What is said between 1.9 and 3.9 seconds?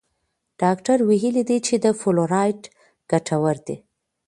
فلورایډ ګټور دی.